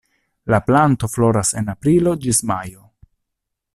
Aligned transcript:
La 0.53 0.59
planto 0.69 1.09
floras 1.15 1.53
en 1.61 1.69
aprilo 1.75 2.17
ĝis 2.25 2.43
majo. 2.53 2.83